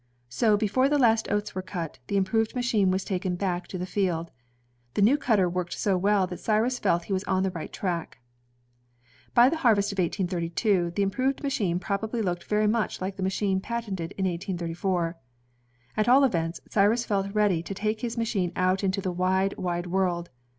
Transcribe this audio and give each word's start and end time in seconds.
So 0.29 0.57
before 0.57 0.89
the 0.89 0.97
last 0.97 1.29
oats 1.31 1.53
were 1.53 1.61
cut, 1.61 1.99
the 2.07 2.17
improved 2.17 2.55
machine 2.55 2.89
was 2.89 3.05
taken 3.05 3.35
back 3.35 3.67
to 3.67 3.77
the 3.77 3.85
field. 3.85 4.31
The 4.95 5.01
new 5.03 5.15
cutter 5.15 5.47
worked 5.47 5.73
so 5.73 5.95
well 5.95 6.25
that 6.25 6.39
Cyrus 6.39 6.79
felt 6.79 7.03
he 7.03 7.13
was 7.13 7.23
on 7.25 7.43
the 7.43 7.51
right 7.51 7.71
track. 7.71 8.17
By 9.35 9.47
the 9.47 9.57
harvest 9.57 9.91
of 9.91 9.99
1832, 9.99 10.93
the 10.95 11.03
improved 11.03 11.43
machine 11.43 11.77
probably 11.77 12.23
looked 12.23 12.45
very 12.45 12.65
much 12.65 12.99
like 12.99 13.15
the 13.15 13.21
machine 13.21 13.59
patented 13.61 14.13
in 14.13 14.25
1834. 14.25 15.17
At 15.95 16.09
all 16.09 16.23
events, 16.23 16.61
Cyrus 16.67 17.05
felt 17.05 17.35
ready 17.35 17.61
to 17.61 17.73
take 17.75 18.01
his 18.01 18.17
machine 18.17 18.51
out 18.55 18.83
into 18.83 19.01
the 19.01 19.11
"wide, 19.11 19.55
wide 19.57 19.85
world.'' 19.85 20.31